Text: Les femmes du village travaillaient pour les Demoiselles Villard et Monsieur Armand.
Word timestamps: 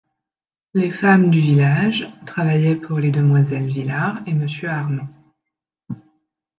Les 0.73 0.89
femmes 0.89 1.29
du 1.29 1.39
village 1.39 2.09
travaillaient 2.25 2.73
pour 2.75 2.97
les 2.97 3.11
Demoiselles 3.11 3.67
Villard 3.67 4.23
et 4.25 4.33
Monsieur 4.33 4.69
Armand. 4.71 5.07